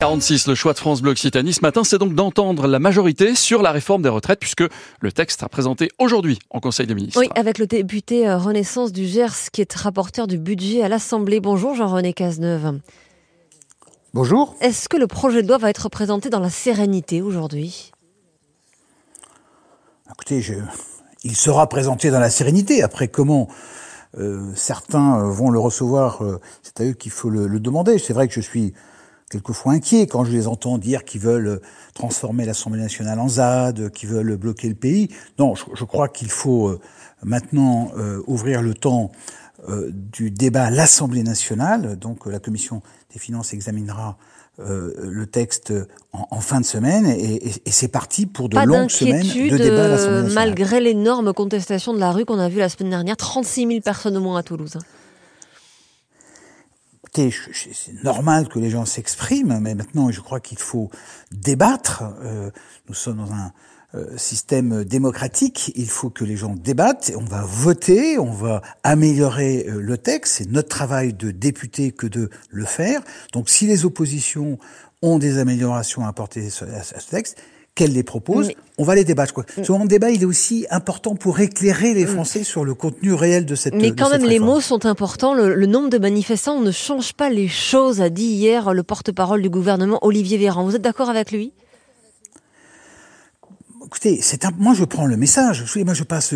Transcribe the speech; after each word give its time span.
46, 0.00 0.46
le 0.46 0.54
choix 0.54 0.74
de 0.74 0.78
France 0.78 1.02
Bleu 1.02 1.10
Occitanie 1.10 1.52
ce 1.52 1.60
matin, 1.60 1.82
c'est 1.82 1.98
donc 1.98 2.14
d'entendre 2.14 2.68
la 2.68 2.78
majorité 2.78 3.34
sur 3.34 3.62
la 3.62 3.72
réforme 3.72 4.00
des 4.00 4.08
retraites, 4.08 4.38
puisque 4.38 4.62
le 5.00 5.10
texte 5.10 5.40
sera 5.40 5.48
présenté 5.48 5.90
aujourd'hui 5.98 6.38
en 6.50 6.60
Conseil 6.60 6.86
des 6.86 6.94
ministres. 6.94 7.18
Oui, 7.18 7.28
avec 7.34 7.58
le 7.58 7.66
député 7.66 8.28
euh, 8.28 8.38
Renaissance 8.38 8.92
du 8.92 9.06
Gers, 9.06 9.50
qui 9.52 9.60
est 9.60 9.72
rapporteur 9.72 10.28
du 10.28 10.38
budget 10.38 10.84
à 10.84 10.88
l'Assemblée. 10.88 11.40
Bonjour 11.40 11.74
Jean-René 11.74 12.12
Cazeneuve. 12.12 12.78
Bonjour. 14.14 14.54
Est-ce 14.60 14.88
que 14.88 14.96
le 14.96 15.08
projet 15.08 15.42
de 15.42 15.48
loi 15.48 15.58
va 15.58 15.68
être 15.68 15.88
présenté 15.88 16.30
dans 16.30 16.38
la 16.38 16.50
sérénité 16.50 17.20
aujourd'hui? 17.20 17.90
Écoutez, 20.12 20.40
je... 20.42 20.54
il 21.24 21.34
sera 21.34 21.68
présenté 21.68 22.12
dans 22.12 22.20
la 22.20 22.30
sérénité. 22.30 22.84
Après, 22.84 23.08
comment 23.08 23.48
euh, 24.16 24.52
certains 24.54 25.18
euh, 25.18 25.28
vont 25.28 25.50
le 25.50 25.58
recevoir, 25.58 26.22
euh, 26.22 26.40
c'est 26.62 26.80
à 26.80 26.84
eux 26.84 26.92
qu'il 26.92 27.10
faut 27.10 27.30
le, 27.30 27.48
le 27.48 27.58
demander. 27.58 27.98
C'est 27.98 28.12
vrai 28.12 28.28
que 28.28 28.34
je 28.34 28.40
suis 28.40 28.74
quelquefois 29.30 29.72
inquiet 29.72 30.06
quand 30.06 30.24
je 30.24 30.32
les 30.32 30.46
entends 30.46 30.78
dire 30.78 31.04
qu'ils 31.04 31.20
veulent 31.20 31.60
transformer 31.94 32.46
l'Assemblée 32.46 32.80
nationale 32.80 33.18
en 33.20 33.28
ZAD, 33.28 33.90
qu'ils 33.90 34.08
veulent 34.08 34.36
bloquer 34.36 34.68
le 34.68 34.74
pays. 34.74 35.08
Non, 35.38 35.54
je, 35.54 35.64
je 35.74 35.84
crois 35.84 36.08
qu'il 36.08 36.30
faut 36.30 36.68
euh, 36.68 36.80
maintenant 37.22 37.90
euh, 37.96 38.22
ouvrir 38.26 38.62
le 38.62 38.74
temps 38.74 39.10
euh, 39.68 39.90
du 39.92 40.30
débat 40.30 40.64
à 40.64 40.70
l'Assemblée 40.70 41.22
nationale. 41.22 41.96
Donc 41.96 42.26
la 42.26 42.38
commission 42.38 42.82
des 43.12 43.18
finances 43.18 43.52
examinera 43.52 44.16
euh, 44.60 44.92
le 45.02 45.26
texte 45.26 45.72
en, 46.12 46.26
en, 46.30 46.40
fin 46.40 46.60
de 46.60 46.66
semaine 46.66 47.06
et, 47.06 47.34
et, 47.36 47.52
et 47.64 47.70
c'est 47.70 47.88
parti 47.88 48.26
pour 48.26 48.48
de 48.48 48.56
Pas 48.56 48.64
longues 48.64 48.90
semaines 48.90 49.22
de 49.22 49.56
débat 49.56 49.84
à 49.84 49.88
l'Assemblée 49.88 50.22
nationale. 50.22 50.34
malgré 50.34 50.80
l'énorme 50.80 51.32
contestation 51.32 51.94
de 51.94 52.00
la 52.00 52.10
rue 52.10 52.24
qu'on 52.24 52.40
a 52.40 52.48
vue 52.48 52.58
la 52.58 52.68
semaine 52.68 52.90
dernière, 52.90 53.16
36 53.16 53.68
000 53.68 53.80
personnes 53.80 54.16
au 54.16 54.20
moins 54.20 54.38
à 54.38 54.42
Toulouse. 54.42 54.78
C'est 57.72 58.04
normal 58.04 58.48
que 58.48 58.58
les 58.58 58.70
gens 58.70 58.84
s'expriment, 58.84 59.58
mais 59.60 59.74
maintenant, 59.74 60.10
je 60.10 60.20
crois 60.20 60.40
qu'il 60.40 60.58
faut 60.58 60.90
débattre. 61.32 62.04
Euh, 62.22 62.50
nous 62.88 62.94
sommes 62.94 63.18
dans 63.18 63.32
un 63.32 63.52
euh, 63.94 64.16
système 64.16 64.84
démocratique. 64.84 65.72
Il 65.74 65.88
faut 65.88 66.10
que 66.10 66.24
les 66.24 66.36
gens 66.36 66.54
débattent. 66.54 67.10
On 67.16 67.24
va 67.24 67.42
voter, 67.42 68.18
on 68.18 68.30
va 68.30 68.60
améliorer 68.82 69.66
euh, 69.66 69.80
le 69.80 69.96
texte. 69.96 70.34
C'est 70.38 70.50
notre 70.50 70.68
travail 70.68 71.14
de 71.14 71.30
député 71.30 71.90
que 71.92 72.06
de 72.06 72.30
le 72.50 72.64
faire. 72.64 73.00
Donc, 73.32 73.48
si 73.48 73.66
les 73.66 73.84
oppositions 73.84 74.58
ont 75.00 75.18
des 75.18 75.38
améliorations 75.38 76.04
à 76.04 76.08
apporter 76.08 76.46
à 76.46 76.82
ce 76.82 77.10
texte, 77.10 77.42
qu'elle 77.78 77.92
les 77.92 78.02
propose, 78.02 78.48
Mais- 78.48 78.56
on 78.76 78.82
va 78.84 78.96
les 78.96 79.04
débattre. 79.04 79.32
Quoi. 79.32 79.44
Ce 79.62 79.70
moment 79.70 79.84
de 79.84 79.90
débat, 79.90 80.10
il 80.10 80.20
est 80.22 80.26
aussi 80.26 80.66
important 80.70 81.14
pour 81.14 81.38
éclairer 81.38 81.94
les 81.94 82.06
Français 82.06 82.42
sur 82.42 82.64
le 82.64 82.74
contenu 82.74 83.14
réel 83.14 83.46
de 83.46 83.54
cette 83.54 83.74
Mais 83.74 83.92
quand 83.92 84.08
cette 84.10 84.20
même, 84.20 84.28
les 84.28 84.40
mots 84.40 84.60
sont 84.60 84.84
importants. 84.84 85.32
Le, 85.32 85.54
le 85.54 85.66
nombre 85.66 85.88
de 85.88 85.98
manifestants 85.98 86.60
ne 86.60 86.72
change 86.72 87.12
pas 87.12 87.30
les 87.30 87.46
choses, 87.46 88.00
a 88.00 88.10
dit 88.10 88.24
hier 88.24 88.74
le 88.74 88.82
porte-parole 88.82 89.42
du 89.42 89.48
gouvernement, 89.48 89.98
Olivier 90.02 90.38
Véran. 90.38 90.64
Vous 90.64 90.74
êtes 90.74 90.82
d'accord 90.82 91.08
avec 91.08 91.30
lui? 91.30 91.52
Écoutez, 93.88 94.18
c'est 94.20 94.44
un, 94.44 94.50
moi 94.58 94.74
je 94.74 94.84
prends 94.84 95.06
le 95.06 95.16
message. 95.16 95.62
Vous 95.62 95.66
savez, 95.66 95.82
moi 95.82 95.94
je 95.94 96.02
passe 96.04 96.34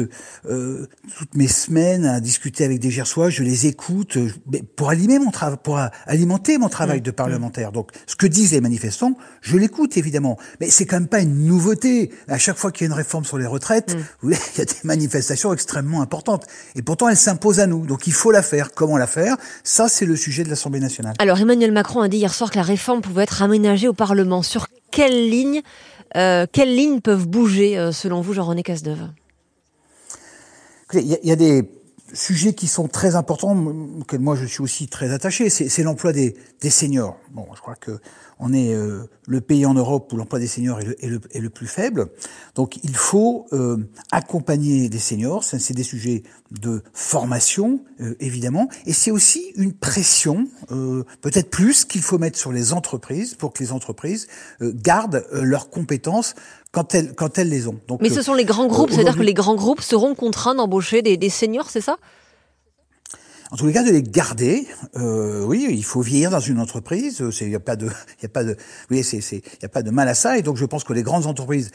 euh, 0.48 0.86
toutes 1.18 1.34
mes 1.34 1.48
semaines 1.48 2.06
à 2.06 2.18
discuter 2.18 2.64
avec 2.64 2.78
des 2.78 2.90
Gersois, 2.90 3.28
je 3.28 3.42
les 3.42 3.66
écoute 3.66 4.16
euh, 4.16 4.30
pour 4.74 4.88
alimenter 4.88 5.18
mon 5.18 5.30
travail, 5.30 5.58
pour 5.62 5.76
a- 5.76 5.90
alimenter 6.06 6.56
mon 6.56 6.70
travail 6.70 7.00
Mmh. 7.00 7.02
de 7.02 7.10
parlementaire. 7.10 7.70
Donc, 7.70 7.90
ce 8.06 8.16
que 8.16 8.26
disent 8.26 8.52
les 8.52 8.62
manifestants, 8.62 9.18
je 9.42 9.58
l'écoute 9.58 9.98
évidemment, 9.98 10.38
mais 10.60 10.70
c'est 10.70 10.86
quand 10.86 10.96
même 10.96 11.08
pas 11.08 11.20
une 11.20 11.44
nouveauté. 11.44 12.10
À 12.26 12.38
chaque 12.38 12.56
fois 12.56 12.72
qu'il 12.72 12.86
y 12.86 12.88
a 12.88 12.90
une 12.90 12.96
réforme 12.96 13.26
sur 13.26 13.36
les 13.36 13.44
retraites, 13.46 13.94
Mmh. 13.96 14.00
voyez, 14.22 14.38
il 14.54 14.58
y 14.58 14.62
a 14.62 14.64
des 14.64 14.72
manifestations 14.84 15.52
extrêmement 15.52 16.00
importantes, 16.00 16.46
et 16.74 16.80
pourtant 16.80 17.10
elles 17.10 17.18
s'imposent 17.18 17.60
à 17.60 17.66
nous. 17.66 17.84
Donc, 17.84 18.06
il 18.06 18.14
faut 18.14 18.30
la 18.30 18.42
faire. 18.42 18.72
Comment 18.72 18.96
la 18.96 19.06
faire? 19.06 19.36
Ça, 19.62 19.88
c'est 19.88 20.06
le 20.06 20.16
sujet 20.16 20.42
de 20.42 20.48
l'Assemblée 20.48 20.80
nationale. 20.80 21.12
Alors, 21.18 21.38
Emmanuel 21.38 21.72
Macron 21.72 22.00
a 22.00 22.08
dit 22.08 22.16
hier 22.16 22.32
soir 22.32 22.50
que 22.50 22.56
la 22.56 22.62
réforme 22.62 23.02
pouvait 23.02 23.24
être 23.24 23.42
aménagée 23.42 23.88
au 23.88 23.92
Parlement. 23.92 24.42
Sur 24.42 24.68
quelles 24.90 25.28
lignes, 25.28 25.60
euh, 26.16 26.46
quelles 26.50 26.74
lignes 26.74 27.00
peuvent 27.00 27.26
bouger, 27.26 27.78
euh, 27.78 27.92
selon 27.92 28.20
vous, 28.20 28.32
Jean-René 28.32 28.62
Cazeneuve 28.62 29.10
il 30.94 31.18
y 31.22 31.32
a 31.32 31.36
des 31.36 31.62
sujets 32.12 32.52
qui 32.54 32.66
sont 32.68 32.88
très 32.88 33.14
importants, 33.14 33.56
auxquels 34.00 34.20
moi 34.20 34.36
je 34.36 34.44
suis 34.44 34.62
aussi 34.62 34.88
très 34.88 35.10
attaché. 35.12 35.48
C'est 35.50 35.82
l'emploi 35.82 36.12
des, 36.12 36.34
des 36.60 36.70
seniors. 36.70 37.16
Bon, 37.32 37.46
je 37.54 37.60
crois 37.60 37.76
que 37.76 37.98
on 38.44 38.52
est 38.52 38.74
euh, 38.74 39.04
le 39.28 39.40
pays 39.40 39.64
en 39.66 39.74
Europe 39.74 40.12
où 40.12 40.16
l'emploi 40.16 40.40
des 40.40 40.48
seniors 40.48 40.80
est 40.80 40.84
le, 40.84 41.04
est 41.04 41.08
le- 41.08 41.20
est 41.30 41.38
le 41.38 41.48
plus 41.48 41.68
faible. 41.68 42.08
Donc 42.56 42.78
il 42.82 42.96
faut 42.96 43.46
euh, 43.52 43.76
accompagner 44.10 44.88
les 44.88 44.98
seniors. 44.98 45.44
C'est 45.44 45.74
des 45.74 45.84
sujets 45.84 46.24
de 46.50 46.82
formation, 46.92 47.84
euh, 48.00 48.14
évidemment. 48.20 48.68
Et 48.84 48.92
c'est 48.92 49.12
aussi 49.12 49.52
une 49.54 49.72
pression, 49.72 50.48
euh, 50.72 51.04
peut-être 51.20 51.50
plus, 51.50 51.84
qu'il 51.84 52.02
faut 52.02 52.18
mettre 52.18 52.38
sur 52.38 52.52
les 52.52 52.72
entreprises 52.72 53.34
pour 53.36 53.52
que 53.52 53.62
les 53.62 53.70
entreprises 53.72 54.26
euh, 54.60 54.72
gardent 54.74 55.24
euh, 55.32 55.42
leurs 55.42 55.70
compétences 55.70 56.34
quand 56.72 56.94
elles, 56.94 57.14
quand 57.14 57.38
elles 57.38 57.50
les 57.50 57.68
ont. 57.68 57.78
Donc, 57.86 58.00
Mais 58.00 58.10
euh, 58.10 58.14
ce 58.14 58.22
sont 58.22 58.34
les 58.34 58.44
grands 58.44 58.66
groupes, 58.66 58.90
c'est-à-dire 58.90 59.16
que 59.16 59.22
les 59.22 59.34
grands 59.34 59.54
groupes 59.54 59.82
seront 59.82 60.14
contraints 60.14 60.54
d'embaucher 60.54 61.02
des, 61.02 61.16
des 61.16 61.28
seniors, 61.28 61.70
c'est 61.70 61.82
ça? 61.82 61.98
En 63.52 63.56
tous 63.56 63.66
les 63.66 63.74
cas, 63.74 63.82
de 63.82 63.90
les 63.90 64.02
garder. 64.02 64.66
Euh, 64.96 65.44
oui, 65.44 65.66
il 65.68 65.84
faut 65.84 66.00
vieillir 66.00 66.30
dans 66.30 66.40
une 66.40 66.58
entreprise. 66.58 67.22
Il 67.42 67.48
n'y 67.48 67.54
a 67.54 67.60
pas 67.60 67.76
de, 67.76 67.84
il 68.18 68.22
y 68.22 68.26
a 68.26 68.30
pas 68.30 68.44
de, 68.44 68.56
oui, 68.90 69.04
c'est, 69.04 69.20
c'est, 69.20 69.36
il 69.36 69.62
y 69.62 69.66
a 69.66 69.68
pas 69.68 69.82
de 69.82 69.90
mal 69.90 70.08
à 70.08 70.14
ça. 70.14 70.38
Et 70.38 70.42
donc, 70.42 70.56
je 70.56 70.64
pense 70.64 70.84
que 70.84 70.94
les 70.94 71.02
grandes 71.02 71.26
entreprises, 71.26 71.70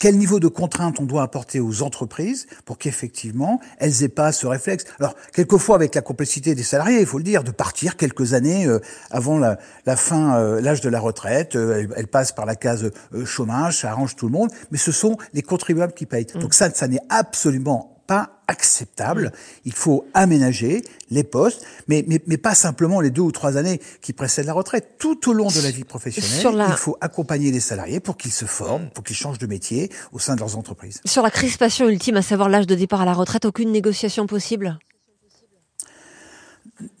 quel 0.00 0.18
niveau 0.18 0.40
de 0.40 0.48
contrainte 0.48 0.98
on 0.98 1.04
doit 1.04 1.22
apporter 1.22 1.60
aux 1.60 1.82
entreprises 1.82 2.48
pour 2.64 2.76
qu'effectivement 2.76 3.60
elles 3.78 4.02
aient 4.02 4.08
pas 4.08 4.32
ce 4.32 4.48
réflexe? 4.48 4.84
Alors, 4.98 5.14
quelquefois, 5.32 5.76
avec 5.76 5.94
la 5.94 6.02
complexité 6.02 6.56
des 6.56 6.64
salariés, 6.64 6.98
il 6.98 7.06
faut 7.06 7.18
le 7.18 7.24
dire, 7.24 7.44
de 7.44 7.52
partir 7.52 7.96
quelques 7.96 8.34
années 8.34 8.66
euh, 8.66 8.80
avant 9.12 9.38
la, 9.38 9.60
la 9.86 9.94
fin, 9.94 10.40
euh, 10.40 10.60
l'âge 10.60 10.80
de 10.80 10.88
la 10.88 10.98
retraite. 10.98 11.54
Euh, 11.54 11.78
elles, 11.78 11.88
elles 11.94 12.08
passent 12.08 12.32
par 12.32 12.46
la 12.46 12.56
case 12.56 12.90
chômage, 13.24 13.82
ça 13.82 13.92
arrange 13.92 14.16
tout 14.16 14.26
le 14.26 14.32
monde. 14.32 14.50
Mais 14.72 14.78
ce 14.78 14.90
sont 14.90 15.16
les 15.34 15.42
contribuables 15.42 15.92
qui 15.92 16.06
payent. 16.06 16.26
Donc 16.34 16.52
ça, 16.52 16.68
ça 16.70 16.88
n'est 16.88 16.98
absolument 17.10 17.95
pas 18.06 18.40
acceptable. 18.48 19.32
Il 19.64 19.72
faut 19.72 20.06
aménager 20.14 20.82
les 21.10 21.24
postes, 21.24 21.64
mais, 21.88 22.04
mais, 22.06 22.22
mais 22.26 22.36
pas 22.36 22.54
simplement 22.54 23.00
les 23.00 23.10
deux 23.10 23.22
ou 23.22 23.32
trois 23.32 23.56
années 23.56 23.80
qui 24.00 24.12
précèdent 24.12 24.46
la 24.46 24.52
retraite. 24.52 24.94
Tout 24.98 25.28
au 25.28 25.32
long 25.32 25.48
de 25.48 25.60
la 25.60 25.70
vie 25.70 25.84
professionnelle, 25.84 26.56
la- 26.56 26.68
il 26.68 26.76
faut 26.76 26.96
accompagner 27.00 27.50
les 27.50 27.60
salariés 27.60 28.00
pour 28.00 28.16
qu'ils 28.16 28.32
se 28.32 28.44
forment, 28.44 28.88
pour 28.90 29.02
qu'ils 29.04 29.16
changent 29.16 29.38
de 29.38 29.46
métier 29.46 29.90
au 30.12 30.18
sein 30.18 30.34
de 30.34 30.40
leurs 30.40 30.56
entreprises. 30.56 31.00
Sur 31.04 31.22
la 31.22 31.30
crispation 31.30 31.88
ultime, 31.88 32.16
à 32.16 32.22
savoir 32.22 32.48
l'âge 32.48 32.66
de 32.66 32.74
départ 32.74 33.00
à 33.00 33.04
la 33.04 33.14
retraite, 33.14 33.44
aucune 33.44 33.72
négociation 33.72 34.26
possible? 34.26 34.78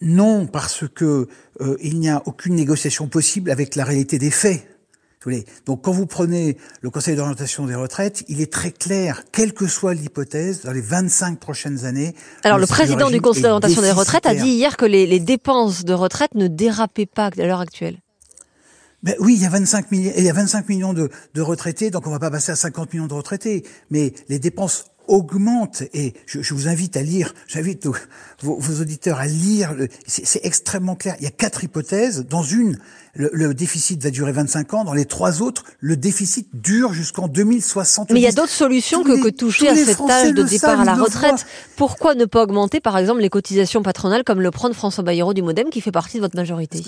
Non, 0.00 0.46
parce 0.46 0.84
que 0.88 1.28
euh, 1.60 1.76
il 1.82 2.00
n'y 2.00 2.08
a 2.08 2.22
aucune 2.26 2.54
négociation 2.54 3.08
possible 3.08 3.50
avec 3.50 3.76
la 3.76 3.84
réalité 3.84 4.18
des 4.18 4.30
faits. 4.30 4.66
Donc, 5.66 5.82
quand 5.82 5.92
vous 5.92 6.06
prenez 6.06 6.56
le 6.80 6.90
Conseil 6.90 7.16
d'orientation 7.16 7.66
des 7.66 7.74
retraites, 7.74 8.24
il 8.28 8.40
est 8.40 8.52
très 8.52 8.70
clair, 8.70 9.24
quelle 9.32 9.52
que 9.52 9.66
soit 9.66 9.94
l'hypothèse, 9.94 10.62
dans 10.62 10.72
les 10.72 10.80
25 10.80 11.38
prochaines 11.38 11.84
années. 11.84 12.14
Alors, 12.44 12.58
le 12.58 12.66
président 12.66 13.10
du 13.10 13.20
Conseil 13.20 13.42
d'orientation 13.42 13.82
des 13.82 13.92
retraites 13.92 14.26
a 14.26 14.34
dit 14.34 14.48
hier 14.48 14.76
que 14.76 14.86
les, 14.86 15.06
les 15.06 15.20
dépenses 15.20 15.84
de 15.84 15.92
retraite 15.92 16.34
ne 16.34 16.48
dérapaient 16.48 17.06
pas 17.06 17.26
à 17.26 17.46
l'heure 17.46 17.60
actuelle. 17.60 17.98
Ben 19.02 19.14
oui, 19.20 19.34
il 19.36 19.42
y 19.42 19.46
a 19.46 19.50
25 19.50 19.92
millions, 19.92 20.12
il 20.16 20.24
y 20.24 20.30
a 20.30 20.32
25 20.32 20.68
millions 20.68 20.92
de, 20.92 21.10
de 21.34 21.40
retraités, 21.40 21.90
donc 21.90 22.06
on 22.06 22.10
va 22.10 22.18
pas 22.18 22.30
passer 22.30 22.52
à 22.52 22.56
50 22.56 22.92
millions 22.92 23.06
de 23.06 23.14
retraités. 23.14 23.62
Mais 23.90 24.12
les 24.28 24.38
dépenses 24.38 24.86
augmentent 25.08 25.82
et 25.94 26.14
je, 26.26 26.42
je 26.42 26.54
vous 26.54 26.68
invite 26.68 26.96
à 26.96 27.02
lire, 27.02 27.34
j'invite 27.48 27.86
vos, 27.86 27.94
vos- 28.40 28.80
auditeurs 28.82 29.18
à 29.18 29.26
lire, 29.26 29.74
c'est 30.06 30.44
extrêmement 30.44 30.94
clair. 30.96 31.16
Il 31.18 31.24
y 31.24 31.26
a 31.26 31.30
quatre 31.30 31.64
hypothèses. 31.64 32.26
Dans 32.28 32.42
une, 32.42 32.78
le, 33.14 33.30
le 33.32 33.54
déficit 33.54 34.02
va 34.02 34.10
durer 34.10 34.32
25 34.32 34.74
ans. 34.74 34.84
Dans 34.84 34.92
les 34.94 35.04
trois 35.06 35.42
autres, 35.42 35.64
le 35.80 35.96
déficit 35.96 36.48
dure 36.54 36.92
jusqu'en 36.92 37.28
2060. 37.28 38.10
Mais 38.10 38.20
il 38.20 38.22
y 38.22 38.26
a 38.26 38.32
d'autres 38.32 38.50
solutions 38.50 39.02
Tous 39.02 39.08
que, 39.10 39.16
les- 39.16 39.22
que 39.22 39.28
toucher 39.28 39.68
à 39.68 39.74
cet 39.76 40.00
âge 40.00 40.32
de 40.34 40.42
départ 40.42 40.80
à 40.80 40.84
la 40.84 40.94
retraite. 40.94 41.46
Pourquoi 41.76 42.14
ne 42.14 42.24
pas 42.24 42.42
augmenter, 42.42 42.80
par 42.80 42.98
exemple, 42.98 43.20
les 43.20 43.30
cotisations 43.30 43.82
patronales 43.82 44.24
comme 44.24 44.40
le 44.40 44.50
prône 44.50 44.74
François 44.74 45.04
Bayrou 45.04 45.34
du 45.34 45.42
Modem, 45.42 45.70
qui 45.70 45.80
fait 45.80 45.92
partie 45.92 46.16
de 46.18 46.22
votre 46.22 46.36
majorité 46.36 46.82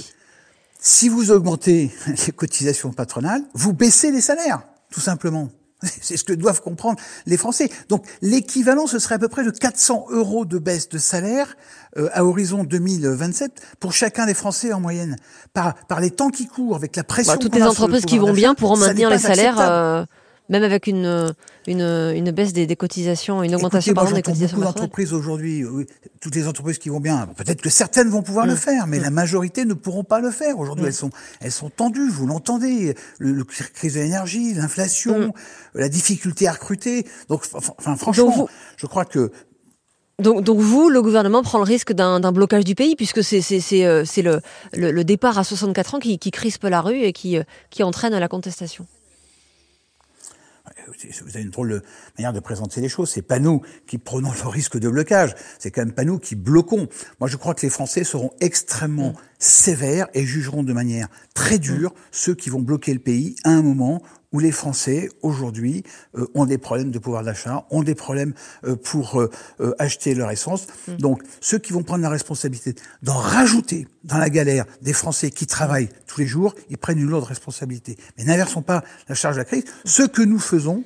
Si 0.81 1.09
vous 1.09 1.31
augmentez 1.31 1.91
les 2.27 2.33
cotisations 2.33 2.93
patronales, 2.93 3.43
vous 3.55 3.73
baissez 3.73 4.11
les 4.11 4.21
salaires, 4.21 4.63
tout 4.93 5.01
simplement. 5.01 5.51
C'est 5.83 6.17
ce 6.17 6.25
que 6.25 6.33
doivent 6.33 6.61
comprendre 6.61 6.99
les 7.27 7.37
Français. 7.37 7.71
Donc 7.89 8.05
l'équivalent, 8.21 8.87
ce 8.87 8.99
serait 8.99 9.15
à 9.15 9.19
peu 9.19 9.29
près 9.29 9.45
de 9.45 9.51
400 9.51 10.07
euros 10.11 10.45
de 10.45 10.59
baisse 10.59 10.89
de 10.89 10.99
salaire 10.99 11.57
euh, 11.97 12.09
à 12.13 12.25
horizon 12.25 12.65
2027 12.65 13.53
pour 13.79 13.93
chacun 13.93 14.27
des 14.27 14.35
Français 14.35 14.73
en 14.73 14.81
moyenne. 14.81 15.17
Par, 15.55 15.75
par 15.87 16.01
les 16.01 16.11
temps 16.11 16.31
qui 16.31 16.47
courent, 16.47 16.77
avec 16.77 16.97
la 16.97 17.05
pression. 17.05 17.35
Bah, 17.35 17.39
Toutes 17.39 17.55
les 17.55 17.63
entreprises 17.63 18.05
qui 18.05 18.19
vont 18.19 18.33
bien 18.33 18.55
pourront 18.55 18.77
maintenir 18.77 19.11
les 19.11 19.19
salaires, 19.19 19.61
euh, 19.61 20.05
même 20.49 20.63
avec 20.63 20.87
une, 20.87 21.35
une, 21.67 21.81
une 21.83 22.31
baisse 22.31 22.53
des, 22.53 22.67
des 22.67 22.77
cotisations, 22.77 23.43
une 23.43 23.55
augmentation 23.55 23.93
Écoutez, 23.93 23.95
moi, 23.95 24.03
pardon, 24.05 24.17
des 24.17 24.23
cotisations 24.23 24.57
beaucoup 24.57 24.67
d'entreprises 24.73 25.13
aujourd'hui, 25.13 25.65
toutes 26.21 26.35
les 26.35 26.47
entreprises 26.47 26.79
qui 26.79 26.89
vont 26.89 27.01
bien, 27.01 27.27
peut-être 27.37 27.61
que 27.61 27.71
certaines 27.71 28.09
vont 28.09 28.23
pouvoir 28.23 28.47
le 28.47 28.55
Mm. 28.55 28.57
faire, 28.57 28.87
mais 28.87 28.99
la 28.99 29.11
majorité 29.11 29.65
ne 29.65 29.75
pourront 29.75 30.05
pas 30.05 30.21
le 30.21 30.31
faire. 30.31 30.59
Aujourd'hui, 30.59 30.87
elles 30.87 30.93
sont, 30.95 31.11
elles 31.41 31.53
sont 31.53 31.71
tendues. 31.71 32.09
Vous 32.09 32.27
l'entendez, 32.27 32.95
le, 33.19 33.33
le 33.33 33.45
crise 33.45 33.95
de 33.95 34.01
l'énergie, 34.01 34.55
l'inflation, 34.55 35.29
Mm. 35.29 35.33
la 35.75 35.89
difficulté 35.89 36.49
à 36.49 36.53
recruter. 36.53 37.07
Donc, 37.29 37.45
enfin, 37.55 37.97
franchement, 37.97 38.31
vous- 38.31 38.49
je 38.77 38.87
crois 38.87 39.05
que 39.05 39.31
Donc, 40.21 40.43
donc 40.43 40.59
vous, 40.59 40.89
le 40.89 41.01
gouvernement 41.01 41.43
prend 41.43 41.59
le 41.59 41.65
risque 41.65 41.93
d'un 41.93 42.33
blocage 42.33 42.65
du 42.65 42.75
pays, 42.75 42.97
puisque 42.97 43.23
c'est 43.23 43.41
euh, 43.85 44.05
le, 44.17 44.41
le, 44.73 44.91
le, 44.91 45.05
départ 45.05 45.39
à 45.39 45.45
64 45.45 45.95
ans 45.95 45.99
qui, 46.01 46.19
qui 46.19 46.31
crispe 46.33 46.65
la 46.65 46.81
rue 46.81 47.03
et 47.03 47.13
qui, 47.13 47.37
euh, 47.39 47.45
qui 47.71 47.83
entraîne 47.85 48.17
la 48.19 48.29
contestation 48.29 48.87
vous 50.89 51.31
avez 51.31 51.43
une 51.43 51.51
drôle 51.51 51.69
de 51.69 51.83
manière 52.19 52.33
de 52.33 52.41
présenter 52.41 52.81
les 52.81 52.89
choses. 52.89 53.11
C'est 53.11 53.23
pas 53.23 53.39
nous 53.39 53.63
qui 53.87 53.99
prenons 53.99 54.33
le 54.33 54.49
risque 54.49 54.79
de 54.79 54.89
blocage. 54.89 55.35
C'est 55.59 55.71
quand 55.71 55.83
même 55.83 55.95
pas 55.95 56.05
nous 56.05 56.19
qui 56.19 56.35
bloquons. 56.35 56.89
Moi, 57.21 57.29
je 57.29 57.37
crois 57.37 57.55
que 57.55 57.63
les 57.63 57.71
Français 57.71 58.05
seront 58.05 58.31
extrêmement 58.41 59.15
sévères 59.39 60.09
et 60.15 60.25
jugeront 60.25 60.63
de 60.63 60.73
manière 60.73 61.09
très 61.35 61.59
dure 61.59 61.95
ceux 62.11 62.35
qui 62.35 62.51
vont 62.51 62.61
bloquer 62.61 62.93
le 62.93 63.01
pays 63.01 63.37
à 63.45 63.51
un 63.51 63.63
moment 63.63 64.03
où 64.33 64.41
les 64.41 64.53
Français, 64.53 65.09
aujourd'hui, 65.23 65.85
euh, 66.17 66.27
ont 66.35 66.45
des 66.45 66.59
problèmes 66.59 66.91
de 66.91 66.99
pouvoir 66.99 67.25
d'achat, 67.25 67.67
ont 67.71 67.83
des 67.83 67.95
problèmes 67.95 68.35
euh, 68.65 68.77
pour 68.77 69.21
euh, 69.21 69.31
acheter 69.79 70.15
leur 70.15 70.31
essence. 70.31 70.67
Mm. 70.87 70.97
Donc, 70.97 71.23
ceux 71.41 71.59
qui 71.59 71.73
vont 71.73 71.83
prendre 71.83 72.03
la 72.03 72.11
responsabilité 72.11 72.75
d'en 73.03 73.17
rajouter 73.17 73.87
dans 74.05 74.19
la 74.19 74.29
galère 74.29 74.67
des 74.83 74.93
Français 74.93 75.31
qui 75.31 75.47
travaillent 75.47 75.89
tous 76.19 76.23
les 76.23 76.27
jours, 76.29 76.55
ils 76.69 76.79
prennent 76.79 76.99
une 76.99 77.09
lourde 77.09 77.25
responsabilité. 77.25 77.97
Mais 78.17 78.25
n'inversons 78.25 78.63
pas 78.63 78.83
la 79.09 79.15
charge 79.15 79.37
de 79.37 79.41
la 79.41 79.45
crise. 79.45 79.65
Ce 79.85 80.03
que 80.03 80.23
nous 80.23 80.41
faisons, 80.41 80.83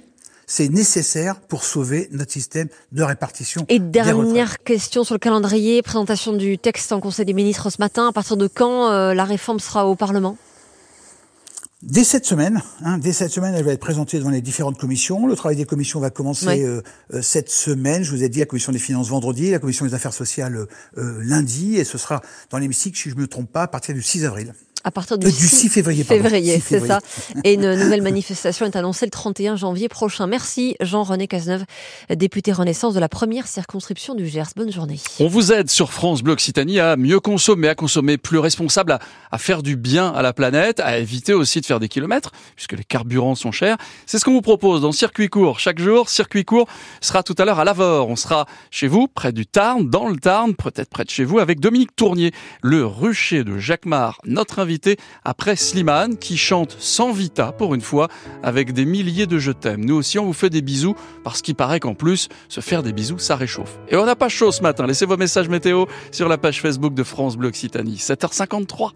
c'est 0.47 0.69
nécessaire 0.69 1.41
pour 1.41 1.65
sauver 1.65 2.09
notre 2.13 2.33
système 2.33 2.69
de 2.93 3.03
répartition. 3.03 3.65
Et 3.71 3.79
dernière 3.79 4.63
question 4.63 5.05
sur 5.05 5.15
le 5.15 5.19
calendrier, 5.19 5.81
présentation 5.81 6.35
du 6.35 6.59
texte 6.59 6.93
en 6.93 7.01
Conseil 7.01 7.25
des 7.25 7.33
ministres 7.33 7.71
ce 7.71 7.81
matin. 7.81 8.09
À 8.09 8.13
partir 8.13 8.37
de 8.37 8.47
quand 8.47 8.91
la 9.15 9.25
réforme 9.25 9.59
sera 9.59 9.87
au 9.87 9.95
Parlement? 9.95 10.37
Dès 11.83 12.05
cette 12.05 12.27
semaine, 12.27 12.63
hein, 12.85 12.99
dès 12.99 13.13
cette 13.13 13.33
semaine, 13.33 13.55
elle 13.57 13.65
va 13.65 13.73
être 13.73 13.81
présentée 13.81 14.17
devant 14.17 14.31
les 14.31 14.41
différentes 14.41 14.79
commissions. 14.79 15.27
Le 15.27 15.35
travail 15.35 15.57
des 15.57 15.65
commissions 15.65 15.99
va 15.99 16.11
commencer 16.11 16.63
euh, 16.63 16.81
euh, 17.13 17.23
cette 17.23 17.51
semaine. 17.51 18.05
Je 18.05 18.13
vous 18.13 18.23
ai 18.23 18.29
dit 18.29 18.39
la 18.39 18.47
commission 18.47 18.71
des 18.71 18.79
finances 18.79 19.09
vendredi, 19.09 19.51
la 19.51 19.59
commission 19.59 19.85
des 19.85 19.95
affaires 19.95 20.13
sociales 20.13 20.69
euh, 20.97 21.19
lundi, 21.25 21.79
et 21.79 21.85
ce 21.85 21.99
sera 21.99 22.21
dans 22.51 22.59
l'hémicycle, 22.59 22.97
si 22.97 23.11
je 23.11 23.17
ne 23.17 23.23
me 23.23 23.27
trompe 23.27 23.51
pas, 23.51 23.63
à 23.63 23.67
partir 23.67 23.97
du 23.97 24.03
6 24.03 24.25
avril 24.25 24.55
à 24.85 24.91
partir 24.91 25.19
du, 25.19 25.31
6, 25.31 25.69
février. 25.69 26.05
février 26.05 26.61
c'est 26.65 26.81
ça. 26.81 26.99
Et 27.45 27.55
une 27.55 27.75
nouvelle 27.75 28.03
manifestation 28.03 28.67
est 28.67 28.77
annoncée 28.77 29.07
le 29.07 29.11
31 29.11 29.57
janvier 29.57 29.89
prochain. 29.89 30.27
Merci 30.27 30.77
Jean-René 30.81 31.29
Cazeneuve, 31.29 31.65
député 32.11 32.53
Renaissance 32.53 32.95
de 32.95 33.01
la 33.01 33.09
première 33.09 33.47
circonscription 33.47 34.15
du 34.15 34.27
Gers. 34.27 34.49
Bonne 34.57 34.73
journée. 34.73 34.99
On 35.21 35.29
vous 35.29 35.53
aide 35.53 35.71
sur 35.71 35.93
France 35.93 36.23
Bleu 36.23 36.33
Occitanie 36.33 36.81
à 36.81 36.97
mieux 36.97 37.21
consommer, 37.21 37.69
à 37.69 37.75
consommer 37.75 38.19
plus 38.19 38.39
responsable, 38.39 38.99
à, 39.31 39.39
faire 39.39 39.63
du 39.63 39.77
bien 39.77 40.09
à 40.11 40.23
la 40.23 40.33
planète, 40.33 40.81
à 40.81 40.99
éviter 40.99 41.33
aussi 41.33 41.61
de 41.61 41.67
faire 41.67 41.81
des 41.81 41.89
kilomètres, 41.89 42.33
puisque 42.57 42.73
les 42.73 42.85
carburants 42.85 43.35
sont 43.35 43.53
chers. 43.53 43.77
C'est 44.07 44.19
ce 44.19 44.25
qu'on 44.25 44.33
vous 44.33 44.43
propose 44.43 44.81
dans 44.81 44.93
Circuit 44.93 45.29
Court. 45.29 45.61
Chaque 45.61 45.79
jour, 45.79 46.09
Circuit 46.09 46.45
Court 46.45 46.69
sera 47.01 47.23
tout 47.23 47.35
à 47.39 47.45
l'heure 47.45 47.61
à 47.61 47.65
Lavore. 47.65 48.09
On 48.09 48.17
sera 48.17 48.47
chez 48.71 48.89
vous, 48.89 49.09
près 49.09 49.33
du 49.33 49.47
Tarn, 49.47 49.89
dans 49.89 50.09
le 50.09 50.17
Tarn, 50.17 50.55
peut-être 50.55 50.91
près 50.91 51.05
de 51.05 51.11
chez 51.11 51.25
vous, 51.25 51.39
avec 51.39 51.61
Dominique 51.61 51.95
Tournier, 51.95 52.33
le 52.63 52.85
rucher 52.85 53.45
de 53.45 53.59
Jacquemart, 53.59 54.21
notre 54.25 54.59
après 55.25 55.57
Slimane 55.57 56.17
qui 56.17 56.37
chante 56.37 56.77
sans 56.79 57.13
vita 57.13 57.53
pour 57.53 57.75
une 57.75 57.81
fois 57.81 58.09
avec 58.43 58.73
des 58.73 58.85
milliers 58.85 59.27
de 59.27 59.39
je 59.39 59.53
t'aime. 59.53 59.85
Nous 59.85 59.95
aussi 59.95 60.19
on 60.19 60.25
vous 60.25 60.33
fait 60.33 60.51
des 60.51 60.63
bisous 60.63 60.95
parce 61.25 61.43
qu'il 61.43 61.55
paraît 61.55 61.81
qu'en 61.81 61.95
plus 61.95 62.29
se 62.49 62.61
faire 62.61 62.83
des 62.83 62.93
bisous 62.93 63.19
ça 63.19 63.37
réchauffe. 63.37 63.79
Et 63.89 63.97
on 63.97 64.07
n'a 64.07 64.17
pas 64.17 64.29
chaud 64.29 64.53
ce 64.53 64.63
matin. 64.63 64.87
Laissez 64.87 65.07
vos 65.07 65.17
messages 65.17 65.49
météo 65.49 65.87
sur 66.11 66.29
la 66.29 66.39
page 66.39 66.61
Facebook 66.61 66.95
de 66.95 67.03
France 67.03 67.37
Bleu 67.37 67.49
Occitanie. 67.49 67.97
7h53. 67.97 68.93